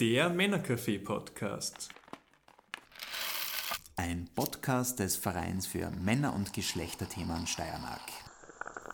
[0.00, 1.88] Der Männercafé-Podcast.
[3.96, 8.00] Ein Podcast des Vereins für Männer- und Geschlechterthemen Steiermark.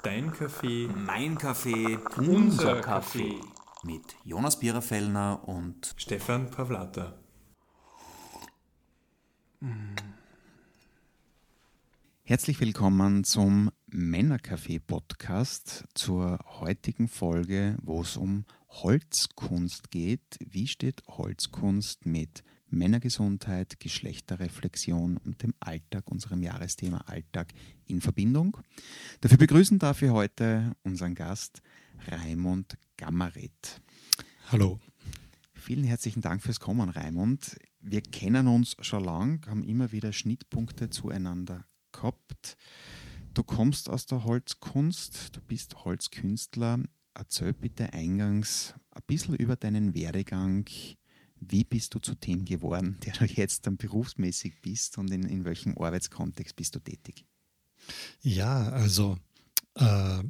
[0.02, 3.40] Dein Kaffee, Mein Kaffee, unser Kaffee.
[3.82, 7.14] mit Jonas Biererfellner und Stefan Pavlata.
[12.24, 18.44] herzlich willkommen zum Männercafé-Podcast zur heutigen Folge, wo es um
[18.82, 20.38] Holzkunst geht.
[20.44, 27.52] Wie steht Holzkunst mit Männergesundheit, Geschlechterreflexion und dem Alltag, unserem Jahresthema Alltag
[27.86, 28.56] in Verbindung?
[29.20, 31.62] Dafür begrüßen darf ich heute unseren Gast
[32.08, 33.80] Raimund Gammaret.
[34.50, 34.80] Hallo.
[35.54, 37.56] Vielen herzlichen Dank fürs Kommen, Raimund.
[37.80, 42.56] Wir kennen uns schon lang, haben immer wieder Schnittpunkte zueinander gehabt.
[43.34, 46.80] Du kommst aus der Holzkunst, du bist Holzkünstler.
[47.14, 50.68] Erzähl bitte eingangs ein bisschen über deinen Werdegang.
[51.40, 55.44] Wie bist du zu dem geworden, der du jetzt dann berufsmäßig bist und in, in
[55.44, 57.24] welchem Arbeitskontext bist du tätig?
[58.20, 59.18] Ja, also
[59.74, 60.22] äh,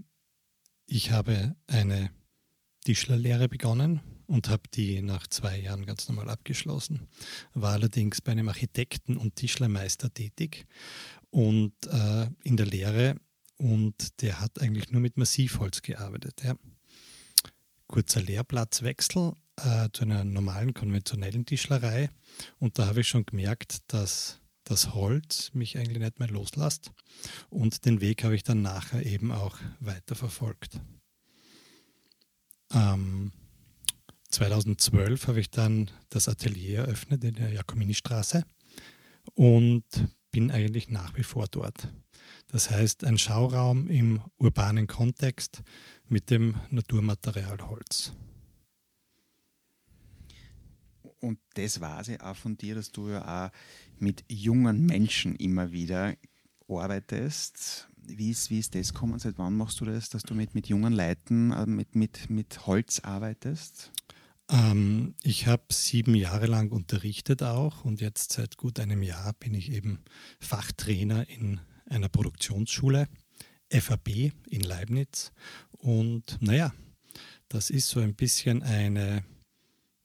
[0.86, 2.10] ich habe eine
[2.84, 7.08] Tischlerlehre begonnen und habe die nach zwei Jahren ganz normal abgeschlossen.
[7.54, 10.66] War allerdings bei einem Architekten und Tischlermeister tätig
[11.30, 13.16] und äh, in der Lehre
[13.56, 16.42] und der hat eigentlich nur mit Massivholz gearbeitet.
[16.44, 16.56] Ja.
[17.94, 22.10] Kurzer Lehrplatzwechsel äh, zu einer normalen konventionellen Tischlerei
[22.58, 26.90] und da habe ich schon gemerkt, dass das Holz mich eigentlich nicht mehr loslässt
[27.50, 30.80] und den Weg habe ich dann nachher eben auch weiterverfolgt.
[32.72, 33.30] Ähm,
[34.28, 38.42] 2012 habe ich dann das Atelier eröffnet in der Jakomini-Straße
[39.34, 39.84] und
[40.32, 41.86] bin eigentlich nach wie vor dort.
[42.48, 45.62] Das heißt, ein Schauraum im urbanen Kontext
[46.14, 48.12] mit dem Naturmaterial Holz.
[51.18, 53.50] Und das weiß ich auch von dir, dass du ja auch
[53.98, 56.14] mit jungen Menschen immer wieder
[56.68, 57.88] arbeitest.
[57.96, 59.18] Wie ist, wie ist das gekommen?
[59.18, 62.64] Seit wann machst du das, dass du mit, mit jungen Leuten äh, mit, mit, mit
[62.68, 63.90] Holz arbeitest?
[64.48, 69.52] Ähm, ich habe sieben Jahre lang unterrichtet auch und jetzt seit gut einem Jahr bin
[69.52, 69.98] ich eben
[70.38, 73.08] Fachtrainer in einer Produktionsschule,
[73.80, 75.32] FAB in Leibniz.
[75.78, 76.72] Und naja,
[77.48, 79.24] das ist so ein bisschen eine,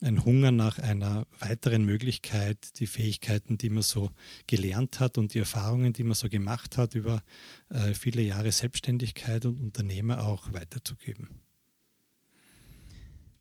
[0.01, 4.11] ein Hunger nach einer weiteren Möglichkeit, die Fähigkeiten, die man so
[4.47, 7.23] gelernt hat und die Erfahrungen, die man so gemacht hat, über
[7.69, 11.29] äh, viele Jahre Selbstständigkeit und Unternehmer auch weiterzugeben.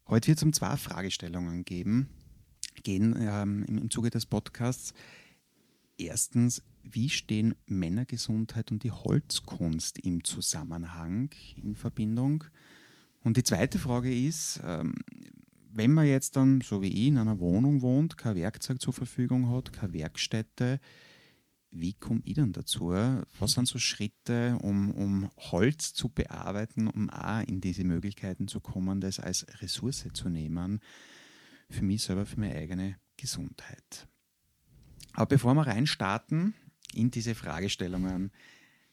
[0.06, 2.09] Heute wird es um zwei Fragestellungen geben,
[2.83, 4.95] gehen ähm, im, im Zuge des Podcasts.
[5.99, 12.44] Erstens, wie stehen Männergesundheit und die Holzkunst im Zusammenhang, in Verbindung?
[13.22, 14.94] Und die zweite Frage ist, ähm,
[15.71, 19.50] wenn man jetzt dann, so wie ich, in einer Wohnung wohnt, kein Werkzeug zur Verfügung
[19.50, 20.81] hat, keine Werkstätte,
[21.71, 22.91] wie komme ich dann dazu?
[22.91, 28.60] Was sind so Schritte, um, um Holz zu bearbeiten, um auch in diese Möglichkeiten zu
[28.60, 30.81] kommen, das als Ressource zu nehmen,
[31.69, 34.09] für mich selber, für meine eigene Gesundheit?
[35.12, 36.54] Aber bevor wir reinstarten
[36.94, 38.32] in diese Fragestellungen,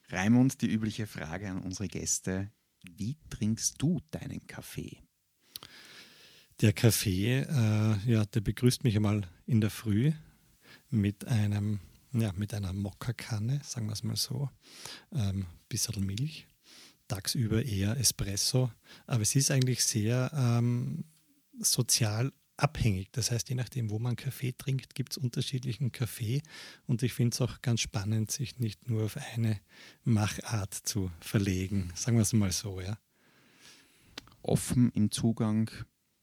[0.10, 2.52] Raimund, die übliche Frage an unsere Gäste:
[2.84, 5.02] Wie trinkst du deinen Kaffee?
[6.62, 10.14] Der Kaffee, äh, ja, der begrüßt mich einmal in der Früh
[10.90, 11.82] mit einem,
[12.14, 14.50] ja, mit einer Mokkakanne, sagen wir es mal so,
[15.12, 16.48] ähm, bisschen Milch,
[17.10, 18.72] tagsüber eher Espresso,
[19.06, 21.04] aber es ist eigentlich sehr ähm,
[21.60, 23.12] sozial abhängig.
[23.12, 26.42] Das heißt, je nachdem, wo man Kaffee trinkt, gibt es unterschiedlichen Kaffee
[26.88, 29.60] und ich finde es auch ganz spannend, sich nicht nur auf eine
[30.04, 32.98] Machart zu verlegen, sagen wir es mal so, ja.
[34.42, 35.72] Offen im Zugang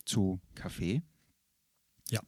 [0.05, 1.03] zu Kaffee?
[2.11, 2.21] Ja.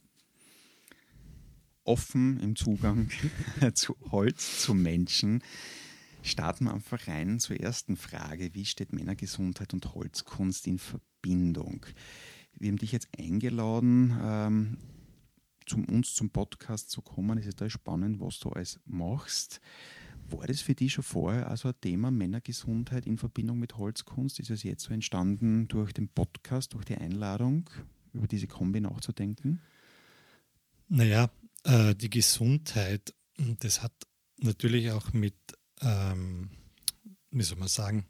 [1.85, 3.11] Offen im Zugang
[3.75, 5.43] zu Holz, zu Menschen.
[6.23, 8.55] Starten wir einfach rein zur ersten Frage.
[8.55, 11.87] Wie steht Männergesundheit und Holzkunst in Verbindung?
[12.59, 14.79] Wir haben dich jetzt eingeladen, ähm,
[15.67, 17.39] zum uns zum Podcast zu kommen.
[17.39, 19.61] Es ist total spannend, was du alles machst.
[20.29, 24.41] War das für dich schon vorher also ein Thema Männergesundheit in Verbindung mit Holzkunst?
[24.41, 27.69] Ist es jetzt so entstanden durch den Podcast, durch die Einladung,
[28.13, 29.61] über diese Kombi nachzudenken?
[30.89, 31.31] Naja,
[31.65, 33.93] äh, die Gesundheit, das hat
[34.39, 35.37] natürlich auch mit,
[35.81, 36.51] ähm,
[37.31, 38.07] wie soll man sagen,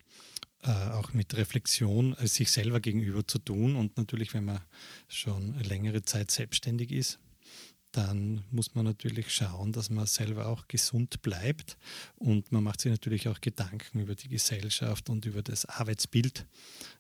[0.65, 3.77] äh, auch mit Reflexion äh, sich selber gegenüber zu tun.
[3.77, 4.61] Und natürlich, wenn man
[5.09, 7.19] schon längere Zeit selbstständig ist,
[7.93, 11.77] dann muss man natürlich schauen, dass man selber auch gesund bleibt.
[12.17, 16.47] Und man macht sich natürlich auch Gedanken über die Gesellschaft und über das Arbeitsbild,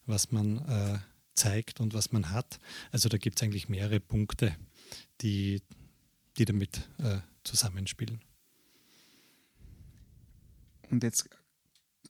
[0.06, 0.98] was man äh,
[1.34, 2.58] zeigt und was man hat.
[2.92, 4.54] Also da gibt es eigentlich mehrere Punkte,
[5.20, 5.62] die,
[6.36, 8.20] die damit äh, zusammenspielen.
[10.90, 11.28] Und jetzt,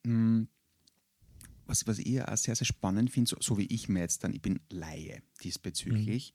[0.02, 0.46] mh,
[1.66, 4.32] was, was ich auch sehr, sehr spannend finde, so, so, wie ich mir jetzt dann,
[4.32, 6.34] ich bin Laie diesbezüglich,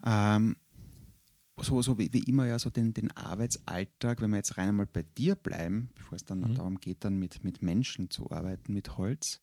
[0.00, 0.04] mhm.
[0.06, 0.56] ähm,
[1.60, 4.86] so, so wie, wie, immer ja so den, den Arbeitsalltag, wenn wir jetzt rein einmal
[4.86, 6.54] bei dir bleiben, bevor es dann mhm.
[6.54, 9.40] darum geht, dann mit, mit Menschen zu arbeiten, mit Holz,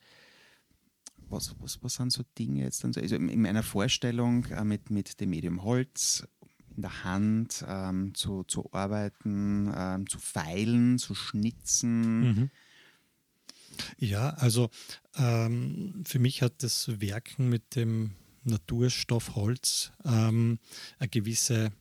[1.30, 3.02] was, was, was sind so Dinge jetzt dann so?
[3.02, 6.28] Also in meiner Vorstellung äh, mit, mit dem Medium Holz
[6.76, 12.20] in der Hand ähm, zu, zu arbeiten, ähm, zu feilen, zu schnitzen.
[12.20, 12.50] Mhm.
[13.98, 14.70] Ja, also
[15.18, 18.12] ähm, für mich hat das Werken mit dem
[18.44, 20.60] Naturstoff Holz ähm,
[21.00, 21.72] eine gewisse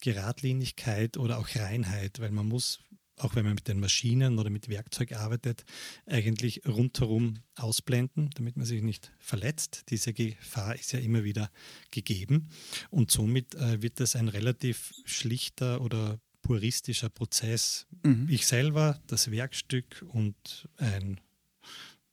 [0.00, 2.80] Geradlinigkeit oder auch Reinheit, weil man muss
[3.18, 5.64] auch wenn man mit den Maschinen oder mit Werkzeug arbeitet,
[6.06, 9.84] eigentlich rundherum ausblenden, damit man sich nicht verletzt.
[9.90, 11.50] Diese Gefahr ist ja immer wieder
[11.90, 12.48] gegeben
[12.90, 17.86] und somit äh, wird das ein relativ schlichter oder puristischer Prozess.
[18.02, 18.26] Mhm.
[18.28, 21.20] Ich selber, das Werkstück und ein,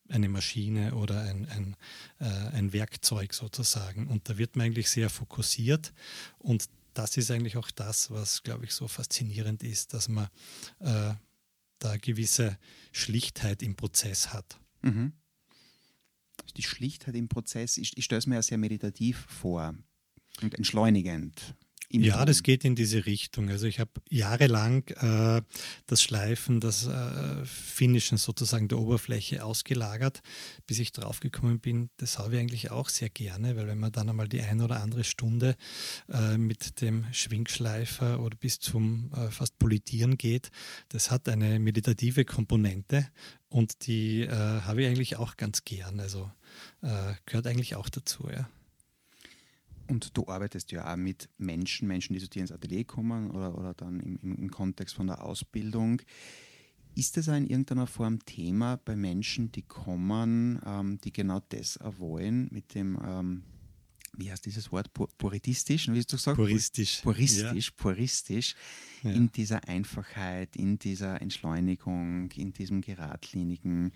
[0.09, 1.75] eine Maschine oder ein, ein,
[2.19, 2.25] äh,
[2.55, 4.07] ein Werkzeug sozusagen.
[4.07, 5.93] Und da wird man eigentlich sehr fokussiert
[6.39, 10.27] und das ist eigentlich auch das, was, glaube ich, so faszinierend ist, dass man
[10.79, 11.13] äh,
[11.79, 12.57] da gewisse
[12.91, 14.59] Schlichtheit im Prozess hat.
[14.81, 15.13] Mhm.
[16.57, 19.75] Die Schlichtheit im Prozess, ich, ich stelle es mir ja sehr meditativ vor
[20.41, 21.55] und entschleunigend.
[21.91, 23.49] Ja, das geht in diese Richtung.
[23.49, 25.41] Also ich habe jahrelang äh,
[25.87, 30.21] das Schleifen, das äh, Finishen sozusagen der Oberfläche ausgelagert,
[30.67, 34.07] bis ich draufgekommen bin, das habe ich eigentlich auch sehr gerne, weil wenn man dann
[34.07, 35.55] einmal die eine oder andere Stunde
[36.09, 40.51] äh, mit dem Schwingschleifer oder bis zum äh, fast Politieren geht,
[40.89, 43.07] das hat eine meditative Komponente
[43.49, 45.99] und die äh, habe ich eigentlich auch ganz gern.
[45.99, 46.29] Also
[46.83, 48.47] äh, gehört eigentlich auch dazu, ja.
[49.89, 53.57] Und du arbeitest ja auch mit Menschen, Menschen, die zu dir ins Atelier kommen oder,
[53.57, 56.01] oder dann im, im Kontext von der Ausbildung.
[56.95, 62.49] Ist das in irgendeiner Form Thema bei Menschen, die kommen, ähm, die genau das wollen,
[62.51, 63.43] mit dem, ähm,
[64.17, 66.35] wie heißt dieses Wort, puritistisch, wie hast du gesagt?
[66.35, 67.01] Puristisch.
[67.01, 67.73] Puristisch, ja.
[67.77, 68.55] puristisch,
[69.03, 69.11] ja.
[69.11, 73.91] in dieser Einfachheit, in dieser Entschleunigung, in diesem geradlinigen,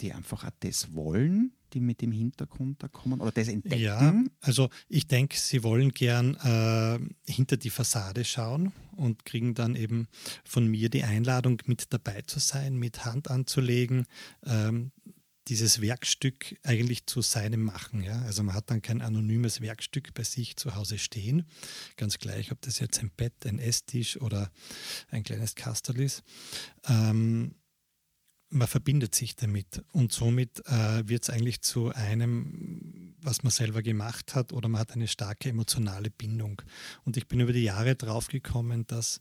[0.00, 3.82] die einfach auch das wollen, die mit dem Hintergrund da kommen oder das entdecken?
[3.82, 6.98] Ja, also ich denke, sie wollen gern äh,
[7.30, 10.06] hinter die Fassade schauen und kriegen dann eben
[10.44, 14.06] von mir die Einladung, mit dabei zu sein, mit Hand anzulegen,
[14.46, 14.92] ähm,
[15.48, 18.02] dieses Werkstück eigentlich zu seinem machen.
[18.02, 18.22] Ja?
[18.22, 21.46] Also man hat dann kein anonymes Werkstück bei sich zu Hause stehen.
[21.96, 24.50] Ganz gleich, ob das jetzt ein Bett, ein Esstisch oder
[25.10, 26.22] ein kleines Kastel ist.
[26.88, 27.56] Ähm,
[28.50, 33.82] man verbindet sich damit und somit äh, wird es eigentlich zu einem, was man selber
[33.82, 36.62] gemacht hat oder man hat eine starke emotionale Bindung.
[37.04, 39.20] Und ich bin über die Jahre drauf gekommen, dass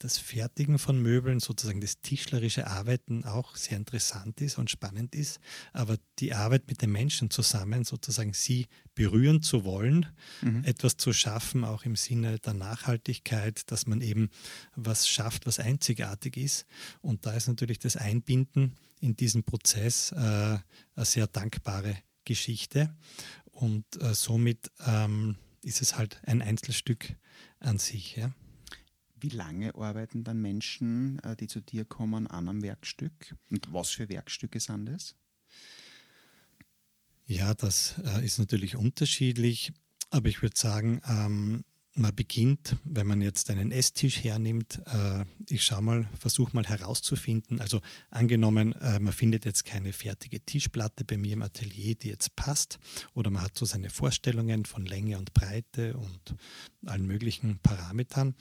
[0.00, 5.40] das Fertigen von Möbeln, sozusagen das tischlerische Arbeiten auch sehr interessant ist und spannend ist,
[5.74, 10.06] aber die Arbeit mit den Menschen zusammen, sozusagen sie berühren zu wollen,
[10.40, 10.64] mhm.
[10.64, 14.30] etwas zu schaffen, auch im Sinne der Nachhaltigkeit, dass man eben
[14.74, 16.66] was schafft, was einzigartig ist.
[17.02, 20.62] Und da ist natürlich das Einbinden in diesen Prozess äh, eine
[20.96, 22.96] sehr dankbare Geschichte.
[23.52, 27.16] Und äh, somit ähm, ist es halt ein Einzelstück
[27.58, 28.16] an sich.
[28.16, 28.32] Ja.
[29.20, 33.36] Wie lange arbeiten dann Menschen, äh, die zu dir kommen, an einem Werkstück?
[33.50, 35.14] Und was für Werkstücke sind das?
[37.26, 39.72] Ja, das äh, ist natürlich unterschiedlich,
[40.10, 45.64] aber ich würde sagen, ähm, man beginnt, wenn man jetzt einen Esstisch hernimmt, äh, ich
[45.64, 47.60] schaue mal, versuche mal herauszufinden.
[47.60, 47.80] Also
[48.10, 52.78] angenommen, äh, man findet jetzt keine fertige Tischplatte bei mir im Atelier, die jetzt passt,
[53.14, 56.36] oder man hat so seine Vorstellungen von Länge und Breite und
[56.86, 58.34] allen möglichen Parametern,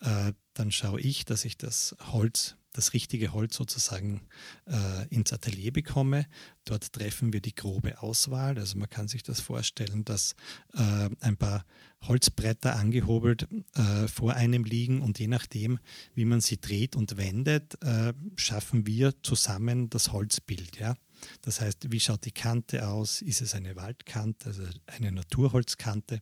[0.00, 4.22] äh, dann schaue ich, dass ich das Holz das richtige Holz sozusagen
[4.66, 6.26] äh, ins Atelier bekomme.
[6.64, 8.58] Dort treffen wir die grobe Auswahl.
[8.58, 10.34] Also man kann sich das vorstellen, dass
[10.74, 11.64] äh, ein paar
[12.02, 15.78] Holzbretter angehobelt äh, vor einem liegen und je nachdem,
[16.14, 20.78] wie man sie dreht und wendet, äh, schaffen wir zusammen das Holzbild.
[20.78, 20.94] Ja?
[21.42, 23.22] Das heißt, wie schaut die Kante aus?
[23.22, 26.20] Ist es eine Waldkante, also eine Naturholzkante?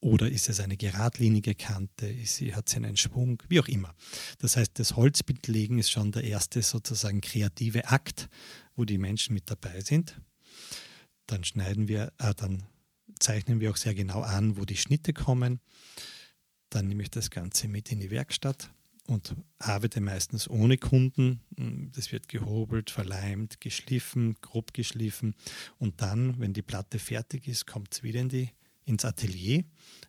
[0.00, 2.06] Oder ist es eine geradlinige Kante?
[2.06, 3.42] Ist sie, hat sie einen Schwung?
[3.48, 3.94] Wie auch immer.
[4.38, 8.28] Das heißt, das Holzbildlegen ist schon der erste sozusagen kreative Akt,
[8.76, 10.20] wo die Menschen mit dabei sind.
[11.26, 12.64] Dann schneiden wir, äh, dann
[13.18, 15.60] zeichnen wir auch sehr genau an, wo die Schnitte kommen.
[16.70, 18.70] Dann nehme ich das Ganze mit in die Werkstatt
[19.06, 21.40] und arbeite meistens ohne Kunden.
[21.94, 25.34] Das wird gehobelt, verleimt, geschliffen, grob geschliffen.
[25.78, 28.50] Und dann, wenn die Platte fertig ist, kommt es wieder in die,
[28.84, 29.64] ins Atelier.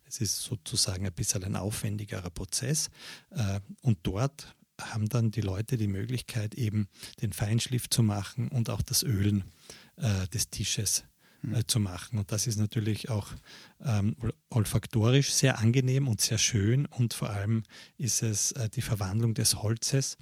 [0.06, 2.90] Es ist sozusagen ein bisschen ein aufwendigerer Prozess.
[3.30, 6.88] Äh, und dort haben dann die Leute die Möglichkeit, eben
[7.22, 9.44] den Feinschliff zu machen und auch das Ölen
[9.96, 11.04] äh, des Tisches
[11.52, 12.18] äh, zu machen.
[12.18, 13.28] Und das ist natürlich auch
[13.84, 14.16] ähm,
[14.50, 16.86] olfaktorisch sehr angenehm und sehr schön.
[16.86, 17.62] Und vor allem
[17.98, 20.16] ist es äh, die Verwandlung des Holzes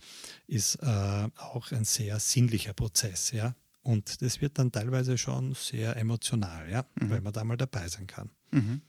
[0.46, 3.54] ist äh, auch ein sehr sinnlicher Prozess, ja.
[3.82, 7.10] Und das wird dann teilweise schon sehr emotional, ja, mhm.
[7.10, 8.30] weil man da mal dabei sein kann.
[8.50, 8.80] Mhm.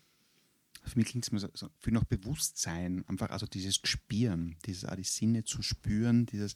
[0.83, 4.85] Für mich klingt es mir so, so, viel nach Bewusstsein, einfach also dieses Spüren, dieses
[4.85, 6.55] auch die Sinne zu spüren, dieses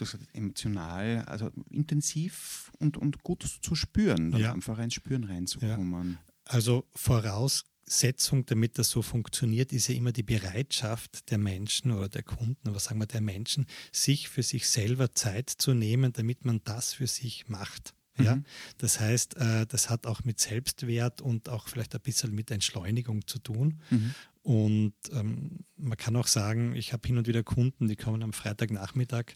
[0.00, 4.52] du hast emotional, also intensiv und, und gut zu spüren, ja.
[4.52, 6.12] einfach ins Spüren reinzukommen.
[6.12, 6.18] Ja.
[6.44, 12.22] Also Voraussetzung, damit das so funktioniert, ist ja immer die Bereitschaft der Menschen oder der
[12.22, 16.60] Kunden, was sagen wir, der Menschen, sich für sich selber Zeit zu nehmen, damit man
[16.64, 17.94] das für sich macht.
[18.18, 18.36] Ja?
[18.36, 18.44] Mhm.
[18.78, 23.26] Das heißt, äh, das hat auch mit Selbstwert und auch vielleicht ein bisschen mit Entschleunigung
[23.26, 23.80] zu tun.
[23.90, 24.14] Mhm.
[24.48, 28.32] Und ähm, man kann auch sagen, ich habe hin und wieder Kunden, die kommen am
[28.32, 29.34] Freitagnachmittag,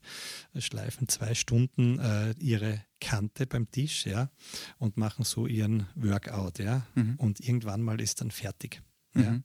[0.55, 4.31] äh, schleifen zwei Stunden äh, ihre Kante beim Tisch ja,
[4.79, 6.61] und machen so ihren Workout.
[6.61, 7.17] Ja, mhm.
[7.17, 8.81] Und irgendwann mal ist dann fertig.
[9.13, 9.23] Mhm.
[9.23, 9.41] Ja.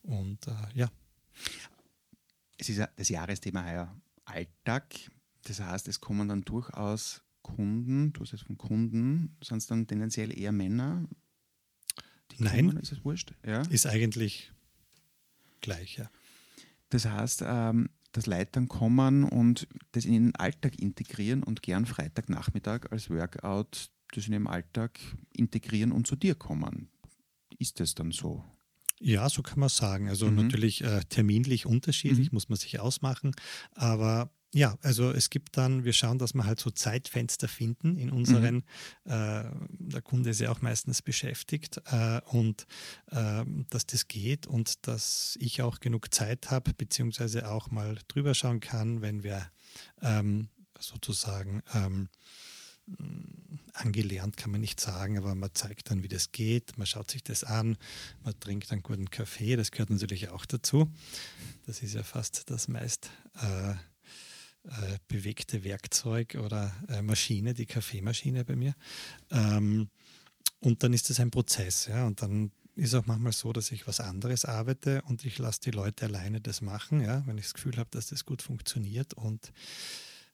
[0.00, 0.90] Und äh, ja.
[2.56, 4.94] Es ist ja das Jahresthema heuer Alltag.
[5.42, 9.86] Das heißt, es kommen dann durchaus Kunden, du hast jetzt von Kunden, sind es dann
[9.86, 11.06] tendenziell eher Männer?
[12.38, 12.68] Nein.
[12.68, 12.78] Kommen?
[12.78, 13.34] Ist es wurscht?
[13.44, 13.60] Ja.
[13.68, 14.54] Ist eigentlich
[15.62, 16.10] gleich, ja.
[16.90, 21.86] Das heißt, ähm, dass Leute dann kommen und das in den Alltag integrieren und gern
[21.86, 25.00] Freitagnachmittag als Workout das in ihrem Alltag
[25.32, 26.88] integrieren und zu dir kommen.
[27.58, 28.44] Ist das dann so?
[29.00, 30.08] Ja, so kann man sagen.
[30.08, 30.36] Also mhm.
[30.36, 32.36] natürlich äh, terminlich unterschiedlich, mhm.
[32.36, 33.34] muss man sich ausmachen,
[33.72, 38.10] aber ja, also es gibt dann, wir schauen, dass wir halt so Zeitfenster finden in
[38.10, 39.10] unseren, mhm.
[39.10, 42.66] äh, der Kunde ist ja auch meistens beschäftigt äh, und
[43.10, 48.34] äh, dass das geht und dass ich auch genug Zeit habe, beziehungsweise auch mal drüber
[48.34, 49.50] schauen kann, wenn wir
[50.02, 52.08] ähm, sozusagen ähm,
[53.72, 57.22] angelernt kann man nicht sagen, aber man zeigt dann, wie das geht, man schaut sich
[57.22, 57.78] das an,
[58.22, 60.92] man trinkt einen guten Kaffee, das gehört natürlich auch dazu.
[61.64, 63.74] Das ist ja fast das meist äh,
[64.64, 68.74] äh, bewegte Werkzeug oder äh, Maschine, die Kaffeemaschine bei mir.
[69.30, 69.88] Ähm,
[70.60, 71.86] und dann ist das ein Prozess.
[71.86, 72.06] Ja?
[72.06, 75.72] Und dann ist auch manchmal so, dass ich was anderes arbeite und ich lasse die
[75.72, 77.26] Leute alleine das machen, ja?
[77.26, 79.14] wenn ich das Gefühl habe, dass das gut funktioniert.
[79.14, 79.52] Und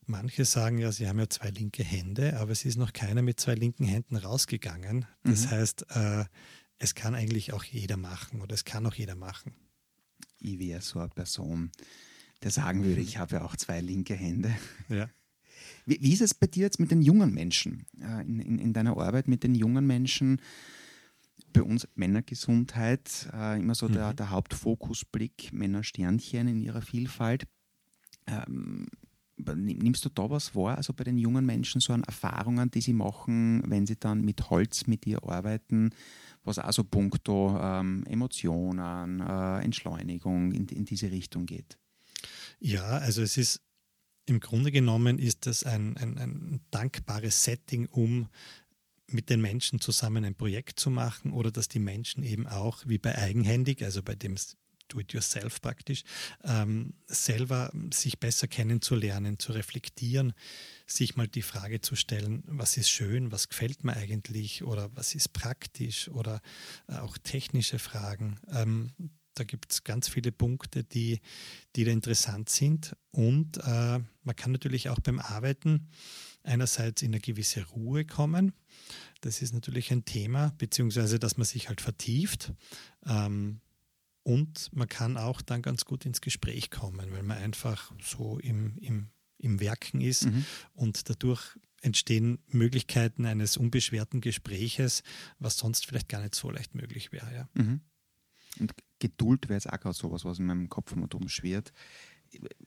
[0.04, 3.40] manche sagen ja, sie haben ja zwei linke Hände, aber es ist noch keiner mit
[3.40, 5.06] zwei linken Händen rausgegangen.
[5.24, 5.50] Das mhm.
[5.50, 6.24] heißt, äh,
[6.78, 9.54] es kann eigentlich auch jeder machen oder es kann auch jeder machen.
[10.38, 11.72] Ich wäre so eine Person
[12.42, 14.54] der sagen würde, ich habe ja auch zwei linke Hände.
[14.88, 15.08] Ja.
[15.86, 17.86] Wie, wie, ist es bei dir jetzt mit den jungen Menschen,
[18.26, 20.40] in, in, in, deiner Arbeit mit den jungen Menschen?
[21.52, 23.94] Bei uns Männergesundheit, äh, immer so mhm.
[23.94, 27.46] der, der Hauptfokusblick, Männersternchen in ihrer Vielfalt.
[28.26, 28.86] Ähm,
[29.54, 32.92] nimmst du da was wahr, also bei den jungen Menschen so an Erfahrungen, die sie
[32.92, 35.90] machen, wenn sie dann mit Holz mit dir arbeiten,
[36.44, 41.78] was auch so puncto ähm, Emotionen, äh, Entschleunigung in, in diese Richtung geht?
[42.60, 43.60] Ja, also es ist
[44.26, 48.28] im Grunde genommen ist das ein, ein, ein dankbares Setting, um
[49.10, 52.98] mit den Menschen zusammen ein Projekt zu machen oder dass die Menschen eben auch wie
[52.98, 54.36] bei eigenhändig, also bei dem
[54.88, 56.02] Do-it-yourself praktisch,
[56.44, 60.32] ähm, selber sich besser kennenzulernen, zu reflektieren,
[60.86, 65.14] sich mal die Frage zu stellen, was ist schön, was gefällt mir eigentlich oder was
[65.14, 66.40] ist praktisch oder
[66.88, 68.40] äh, auch technische Fragen.
[68.50, 68.92] Ähm,
[69.38, 71.20] da gibt es ganz viele Punkte, die,
[71.76, 72.96] die da interessant sind.
[73.10, 75.88] Und äh, man kann natürlich auch beim Arbeiten
[76.42, 78.52] einerseits in eine gewisse Ruhe kommen.
[79.20, 82.52] Das ist natürlich ein Thema, beziehungsweise dass man sich halt vertieft.
[83.06, 83.60] Ähm,
[84.22, 88.76] und man kann auch dann ganz gut ins Gespräch kommen, weil man einfach so im,
[88.78, 90.44] im, im Werken ist mhm.
[90.74, 95.02] und dadurch entstehen Möglichkeiten eines unbeschwerten Gespräches,
[95.38, 97.32] was sonst vielleicht gar nicht so leicht möglich wäre.
[97.32, 97.48] Ja.
[97.54, 97.80] Mhm.
[98.58, 101.72] Und Geduld wäre jetzt auch gerade sowas, was in meinem Kopf immer drum schwirrt.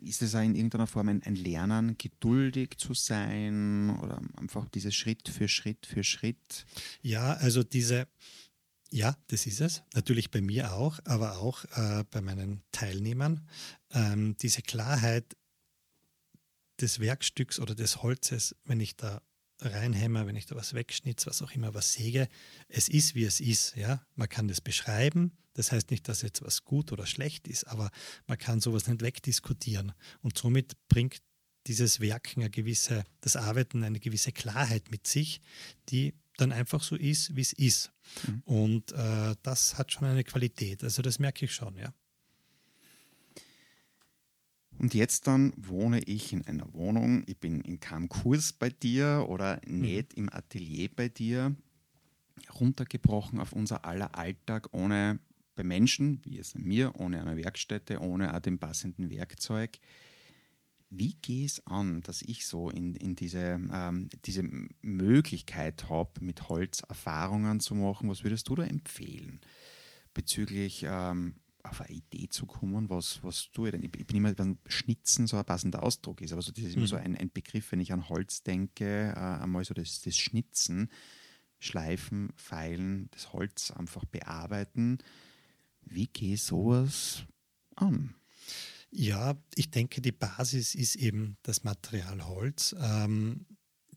[0.02, 4.96] Ist es auch in irgendeiner Form ein, ein, Lernen, geduldig zu sein oder einfach dieses
[4.96, 6.66] Schritt für Schritt für Schritt?
[7.04, 8.08] Ja, also diese,
[8.90, 9.84] ja, das ist es.
[9.94, 13.48] Natürlich bei mir auch, aber auch äh, bei meinen Teilnehmern.
[13.92, 15.38] Ähm, diese Klarheit
[16.80, 19.22] des Werkstücks oder des Holzes, wenn ich da
[19.62, 22.28] reinhämmer, wenn ich da was wegschnitze, was auch immer, was säge,
[22.68, 23.76] es ist, wie es ist.
[23.76, 24.06] Ja?
[24.16, 25.32] Man kann das beschreiben.
[25.54, 27.92] Das heißt nicht, dass jetzt was gut oder schlecht ist, aber
[28.26, 29.92] man kann sowas nicht wegdiskutieren.
[30.22, 31.22] Und somit bringt
[31.68, 35.42] dieses Werken eine gewisse, das Arbeiten eine gewisse Klarheit mit sich,
[35.90, 37.92] die dann einfach so ist, wie es ist.
[38.26, 38.42] Mhm.
[38.46, 40.84] Und äh, das hat schon eine Qualität.
[40.84, 41.94] Also das merke ich schon, ja.
[44.82, 49.28] Und jetzt dann wohne ich in einer Wohnung, ich bin in keinem Kurs bei dir
[49.30, 50.24] oder nicht mhm.
[50.24, 51.56] im Atelier bei dir,
[52.60, 55.20] runtergebrochen auf unser aller Alltag ohne
[55.54, 59.78] bei Menschen, wie es an mir, ohne eine Werkstätte, ohne auch dem passenden Werkzeug.
[60.90, 64.42] Wie gehe es an, dass ich so in, in diese, ähm, diese
[64.82, 68.10] Möglichkeit habe, mit Holz Erfahrungen zu machen?
[68.10, 69.42] Was würdest du da empfehlen
[70.16, 73.84] bezüglich ähm, auf eine Idee zu kommen, was, was tue ich denn?
[73.84, 76.88] Ich, bin immer, wenn Schnitzen so ein passender Ausdruck ist, aber so, das ist immer
[76.88, 77.04] so mhm.
[77.04, 80.90] ein, ein Begriff, wenn ich an Holz denke, äh, einmal so das, das Schnitzen,
[81.60, 84.98] Schleifen, Feilen, das Holz einfach bearbeiten.
[85.82, 87.24] Wie gehe ich sowas
[87.76, 88.16] an?
[88.90, 92.76] Ja, ich denke, die Basis ist eben das Material Holz.
[92.80, 93.46] Ähm,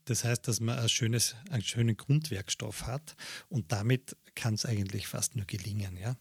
[0.05, 3.17] das heißt, dass man ein schönes, einen schönen Grundwerkstoff hat
[3.49, 5.97] und damit kann es eigentlich fast nur gelingen.
[5.97, 6.17] Ja?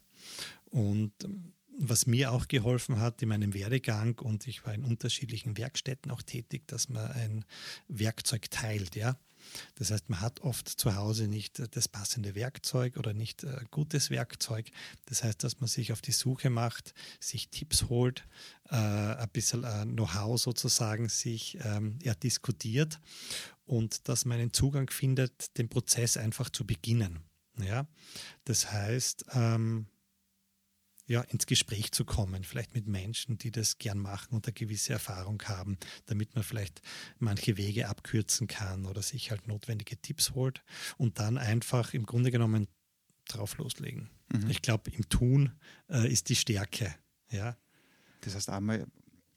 [0.74, 5.58] Und ähm, was mir auch geholfen hat in meinem Werdegang, und ich war in unterschiedlichen
[5.58, 7.46] Werkstätten auch tätig, dass man ein
[7.88, 9.18] Werkzeug teilt, ja.
[9.76, 14.10] Das heißt, man hat oft zu Hause nicht das passende Werkzeug oder nicht äh, gutes
[14.10, 14.72] Werkzeug.
[15.06, 18.26] Das heißt, dass man sich auf die Suche macht, sich Tipps holt,
[18.70, 23.02] äh, ein bisschen äh, Know-how sozusagen sich ähm, ja, diskutiert
[23.66, 27.20] und dass man einen Zugang findet, den Prozess einfach zu beginnen.
[27.60, 27.86] Ja?
[28.46, 29.88] Das heißt, ähm,
[31.14, 34.94] ja, ins Gespräch zu kommen, vielleicht mit Menschen, die das gern machen und eine gewisse
[34.94, 35.78] Erfahrung haben,
[36.08, 36.82] damit man vielleicht
[37.20, 40.64] manche Wege abkürzen kann oder sich halt notwendige Tipps holt
[40.98, 42.68] und dann einfach im Grunde genommen
[43.28, 44.10] drauf loslegen.
[44.34, 44.50] Mhm.
[44.50, 45.52] Ich glaube, im Tun
[45.88, 46.96] äh, ist die Stärke.
[47.30, 47.58] Ja.
[48.22, 48.88] Das heißt, einmal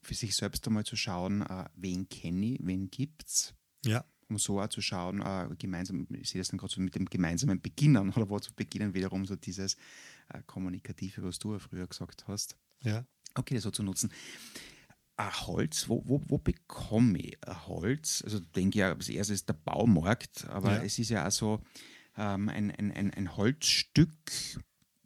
[0.00, 3.54] für sich selbst einmal zu schauen, äh, wen kenne ich, wen gibt es.
[3.84, 6.94] Ja um so auch zu schauen, äh, gemeinsam, ich sehe das dann gerade so mit
[6.94, 9.76] dem gemeinsamen Beginnen oder wo zu beginnen, wiederum so dieses
[10.28, 12.56] äh, Kommunikative, was du ja früher gesagt hast.
[12.82, 13.04] Ja.
[13.34, 14.12] Okay, das so zu nutzen.
[15.16, 18.22] Ein Holz, wo, wo, wo bekomme ich ein Holz?
[18.22, 20.82] Also denke ja, als erstes ist der Baumarkt, aber ja.
[20.82, 21.60] es ist ja auch so
[22.16, 24.10] ähm, ein, ein, ein, ein Holzstück,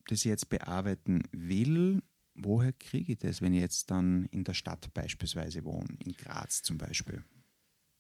[0.09, 2.03] das ich jetzt bearbeiten will.
[2.35, 6.63] Woher kriege ich das, wenn ich jetzt dann in der Stadt beispielsweise wohne, in Graz
[6.63, 7.25] zum Beispiel?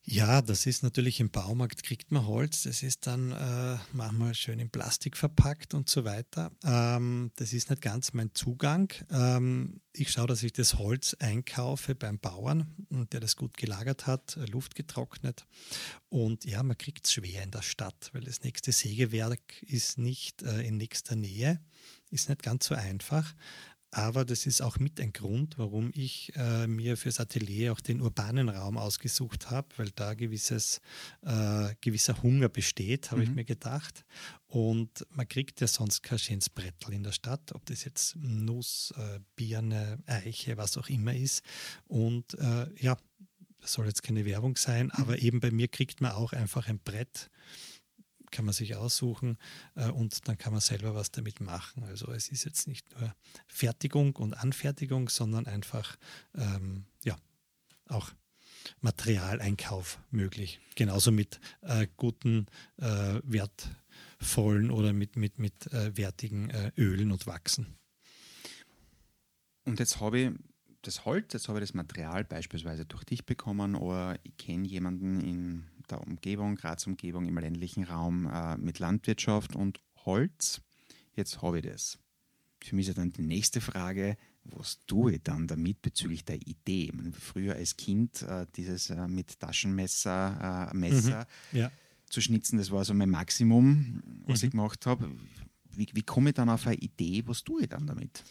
[0.02, 2.62] Ja, das ist natürlich im Baumarkt kriegt man Holz.
[2.62, 6.50] Das ist dann äh, manchmal schön in Plastik verpackt und so weiter.
[6.64, 8.92] Ähm, das ist nicht ganz mein Zugang.
[9.10, 12.74] Ähm, ich schaue, dass ich das Holz einkaufe beim Bauern,
[13.12, 15.46] der das gut gelagert hat, Luft getrocknet.
[16.08, 20.42] Und ja, man kriegt es schwer in der Stadt, weil das nächste Sägewerk ist nicht
[20.42, 21.60] äh, in nächster Nähe,
[22.10, 23.34] ist nicht ganz so einfach.
[23.92, 28.00] Aber das ist auch mit ein Grund, warum ich äh, mir fürs Atelier auch den
[28.00, 30.81] urbanen Raum ausgesucht habe, weil da gewisses,
[31.22, 33.26] äh, gewisser Hunger besteht, habe mhm.
[33.26, 34.05] ich mir gedacht.
[34.46, 38.94] Und man kriegt ja sonst kein schönes Brettel in der Stadt, ob das jetzt Nuss,
[38.96, 41.42] äh, Birne, Eiche, was auch immer ist.
[41.88, 42.96] Und äh, ja,
[43.61, 44.92] das soll jetzt keine Werbung sein, mhm.
[45.03, 47.29] aber eben bei mir kriegt man auch einfach ein Brett
[48.30, 49.38] kann man sich aussuchen
[49.74, 51.84] äh, und dann kann man selber was damit machen.
[51.84, 53.14] Also es ist jetzt nicht nur
[53.46, 55.96] Fertigung und Anfertigung, sondern einfach
[56.34, 57.16] ähm, ja
[57.88, 58.12] auch
[58.80, 60.60] Materialeinkauf möglich.
[60.74, 67.26] Genauso mit äh, guten, äh, wertvollen oder mit, mit, mit äh, wertigen äh, Ölen und
[67.26, 67.78] Wachsen.
[69.64, 70.30] Und jetzt habe ich
[70.82, 75.20] das Holz, jetzt habe ich das Material beispielsweise durch dich bekommen oder ich kenne jemanden
[75.20, 80.61] in der Umgebung, Graz-Umgebung, im ländlichen Raum äh, mit Landwirtschaft und Holz.
[81.14, 81.98] Jetzt habe ich das.
[82.62, 86.90] Für mich ist dann die nächste Frage, was tue ich dann damit bezüglich der Idee?
[86.92, 91.72] Meine, früher als Kind äh, dieses äh, mit Taschenmesser, äh, Messer mhm, ja.
[92.09, 94.46] zu schnitzen, das war so mein Maximum, was mhm.
[94.46, 95.11] ich gemacht habe.
[95.72, 97.22] Wie, wie komme ich dann auf eine Idee?
[97.26, 98.24] Was tue ich dann damit?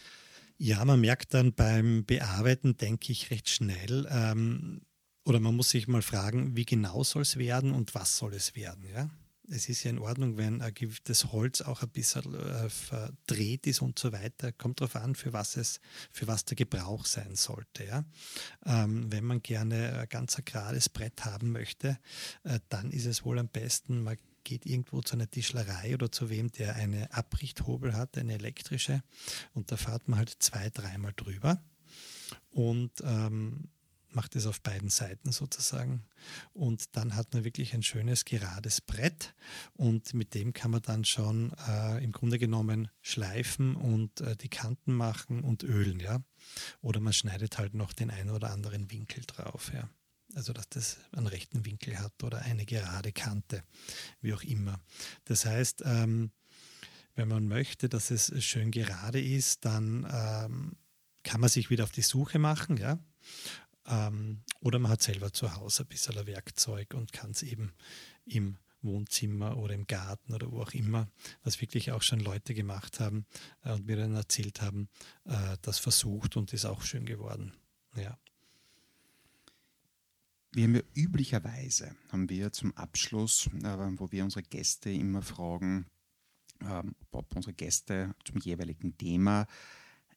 [0.58, 4.82] Ja, man merkt dann beim Bearbeiten, denke ich, recht schnell, ähm,
[5.30, 8.56] oder man muss sich mal fragen, wie genau soll es werden und was soll es
[8.56, 8.84] werden.
[8.92, 9.10] Ja?
[9.48, 10.63] Es ist ja in Ordnung, wenn
[11.04, 14.52] das Holz auch ein bisschen äh, verdreht ist und so weiter.
[14.52, 17.86] Kommt darauf an, für was, es, für was der Gebrauch sein sollte.
[17.86, 18.06] Ja?
[18.65, 22.00] Ähm, wenn man gerne ein ganz gerades Brett haben möchte,
[22.44, 26.32] äh, dann ist es wohl am besten, man geht irgendwo zu einer Tischlerei oder zu
[26.32, 29.04] wem, der eine Abrichthobel hat, eine elektrische,
[29.54, 31.62] und da fährt man halt zwei, dreimal drüber.
[32.50, 33.70] Und ähm,
[34.12, 36.04] macht es auf beiden Seiten sozusagen.
[36.54, 39.34] Und dann hat man wirklich ein schönes gerades Brett
[39.74, 44.50] und mit dem kann man dann schon äh, im Grunde genommen schleifen und äh, die
[44.50, 46.22] Kanten machen und ölen, ja.
[46.82, 49.89] Oder man schneidet halt noch den einen oder anderen Winkel drauf, ja.
[50.36, 53.63] Also dass das einen rechten Winkel hat oder eine gerade Kante,
[54.22, 54.80] wie auch immer.
[55.26, 56.32] Das heißt, ähm,
[57.15, 60.78] wenn man möchte, dass es schön gerade ist, dann ähm,
[61.24, 63.00] kann man sich wieder auf die Suche machen, ja.
[63.89, 67.73] Ähm, oder man hat selber zu Hause ein bisschen Werkzeug und kann es eben
[68.25, 71.10] im Wohnzimmer oder im Garten oder wo auch immer,
[71.43, 73.25] was wirklich auch schon Leute gemacht haben
[73.63, 74.89] äh, und mir dann erzählt haben,
[75.25, 77.54] äh, das versucht und ist auch schön geworden.
[77.95, 78.17] Ja.
[80.52, 85.86] Wir haben ja üblicherweise, haben wir zum Abschluss, äh, wo wir unsere Gäste immer fragen,
[86.62, 89.45] äh, ob unsere Gäste zum jeweiligen Thema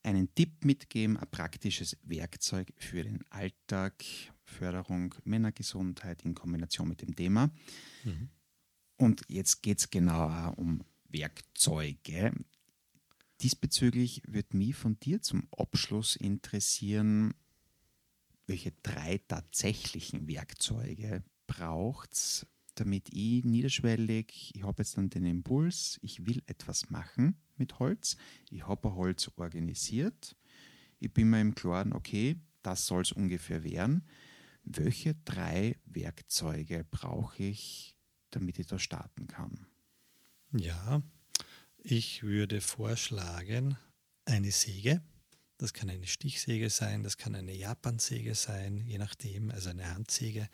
[0.02, 4.04] einen Tipp mitgeben, ein praktisches Werkzeug für den Alltag,
[4.44, 7.50] Förderung Männergesundheit in Kombination mit dem Thema.
[8.04, 8.28] Mhm.
[8.96, 12.32] Und jetzt geht es genauer um Werkzeuge.
[13.40, 17.34] Diesbezüglich würde mich von dir zum Abschluss interessieren,
[18.46, 25.98] welche drei tatsächlichen Werkzeuge braucht es, damit ich niederschwellig, ich habe jetzt dann den Impuls,
[26.02, 28.16] ich will etwas machen mit Holz,
[28.50, 30.37] ich habe Holz organisiert,
[30.98, 34.06] ich bin mir im Klaren, okay, das soll es ungefähr werden.
[34.64, 37.96] Welche drei Werkzeuge brauche ich,
[38.30, 39.66] damit ich da starten kann?
[40.52, 41.02] Ja,
[41.78, 43.76] ich würde vorschlagen,
[44.24, 45.02] eine Säge.
[45.58, 50.48] Das kann eine Stichsäge sein, das kann eine Japansäge sein, je nachdem, also eine Handsäge.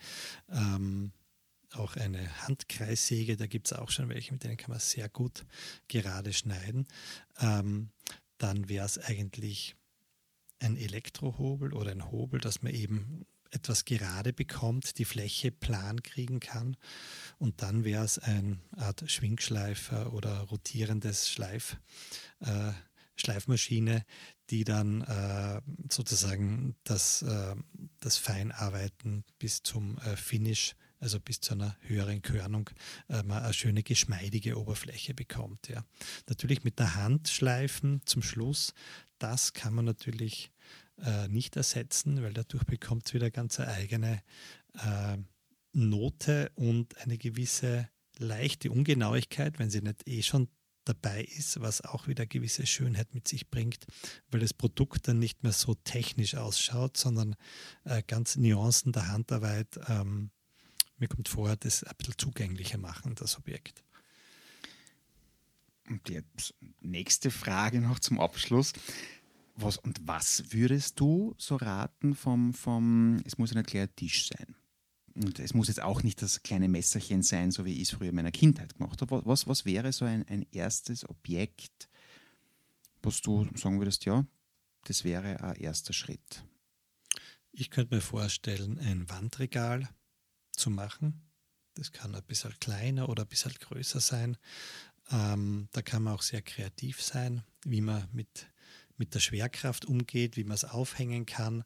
[0.49, 1.11] Ähm,
[1.73, 5.45] auch eine Handkreissäge, da gibt es auch schon welche, mit denen kann man sehr gut
[5.87, 6.87] gerade schneiden.
[7.39, 7.89] Ähm,
[8.37, 9.75] dann wäre es eigentlich
[10.59, 16.39] ein Elektrohobel oder ein Hobel, dass man eben etwas gerade bekommt, die Fläche plan kriegen
[16.39, 16.77] kann.
[17.37, 21.77] Und dann wäre es eine Art Schwingschleifer oder rotierendes Schleif,
[22.41, 22.71] äh,
[23.15, 24.05] Schleifmaschine,
[24.49, 27.55] die dann äh, sozusagen das, äh,
[27.99, 32.69] das Feinarbeiten bis zum äh, Finish also bis zu einer höheren Körnung,
[33.07, 35.69] äh, man eine schöne geschmeidige Oberfläche bekommt.
[35.69, 35.83] Ja.
[36.27, 38.73] Natürlich mit der Hand schleifen zum Schluss,
[39.17, 40.51] das kann man natürlich
[40.97, 44.23] äh, nicht ersetzen, weil dadurch bekommt es wieder ganz eine eigene
[44.73, 45.17] äh,
[45.73, 50.49] Note und eine gewisse leichte Ungenauigkeit, wenn sie nicht eh schon
[50.85, 53.85] dabei ist, was auch wieder gewisse Schönheit mit sich bringt,
[54.31, 57.35] weil das Produkt dann nicht mehr so technisch ausschaut, sondern
[57.83, 60.31] äh, ganz Nuancen der Handarbeit ähm,
[60.99, 63.83] mir kommt vor, das ein bisschen zugänglicher machen, das Objekt.
[65.89, 68.73] Und jetzt nächste Frage noch zum Abschluss.
[69.55, 74.55] Was und was würdest du so raten vom, vom es muss ein kleiner Tisch sein?
[75.15, 78.09] Und es muss jetzt auch nicht das kleine Messerchen sein, so wie ich es früher
[78.09, 79.21] in meiner Kindheit gemacht habe.
[79.25, 81.89] Was, was wäre so ein, ein erstes Objekt,
[83.01, 84.25] was du sagen würdest, ja,
[84.85, 86.45] das wäre ein erster Schritt?
[87.51, 89.89] Ich könnte mir vorstellen, ein Wandregal
[90.59, 91.21] zu machen.
[91.75, 94.37] Das kann ein bisschen kleiner oder ein bisschen größer sein.
[95.11, 98.47] Ähm, da kann man auch sehr kreativ sein, wie man mit,
[98.97, 101.63] mit der Schwerkraft umgeht, wie man es aufhängen kann,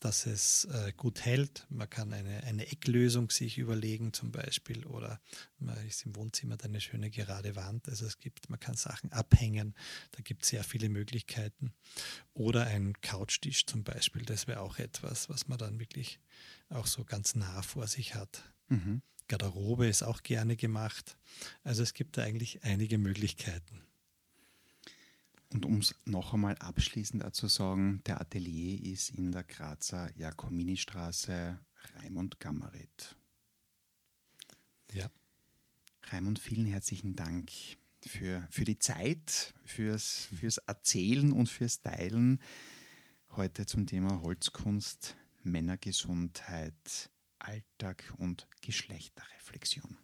[0.00, 1.66] dass es äh, gut hält.
[1.68, 5.20] Man kann eine, eine Ecklösung sich überlegen zum Beispiel oder
[5.58, 7.88] man ist im Wohnzimmer eine schöne gerade Wand.
[7.88, 9.74] Also es gibt, man kann Sachen abhängen,
[10.12, 11.72] da gibt es sehr viele Möglichkeiten.
[12.34, 16.20] Oder ein Couchtisch zum Beispiel, das wäre auch etwas, was man dann wirklich
[16.68, 18.42] auch so ganz nah vor sich hat.
[18.68, 19.02] Mhm.
[19.28, 21.18] Garderobe ist auch gerne gemacht.
[21.62, 23.82] Also es gibt da eigentlich einige Möglichkeiten.
[25.50, 31.58] Und um es noch einmal abschließend zu sagen, der Atelier ist in der Grazer Jakomini-Straße
[31.96, 33.16] Raimund Gammerit.
[34.92, 35.10] Ja.
[36.10, 37.50] Raimund, vielen herzlichen Dank
[38.06, 42.40] für, für die Zeit, fürs, fürs Erzählen und fürs Teilen
[43.30, 49.96] heute zum Thema Holzkunst Männergesundheit, Alltag und Geschlechterreflexion.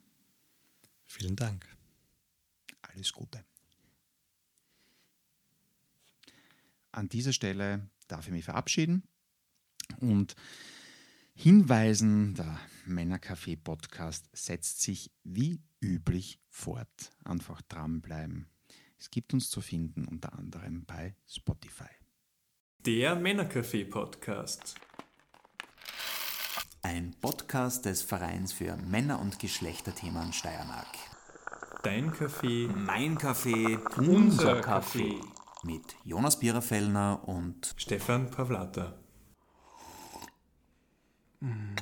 [1.04, 1.66] Vielen Dank.
[2.82, 3.44] Alles Gute.
[6.94, 9.02] An dieser Stelle darf ich mich verabschieden
[9.98, 10.36] und
[11.34, 17.10] hinweisen, der Männercafé Podcast setzt sich wie üblich fort.
[17.24, 18.48] Einfach dranbleiben.
[18.96, 21.90] Es gibt uns zu finden unter anderem bei Spotify.
[22.78, 24.76] Der Männercafé Podcast.
[26.82, 30.94] Ein Podcast des Vereins für Männer- und Geschlechterthemen Steiermark.
[31.82, 35.20] Dein Kaffee, mein Kaffee, unser Kaffee.
[35.64, 38.98] Mit Jonas Biererfellner und Stefan Pavlata.
[41.40, 41.74] Mm.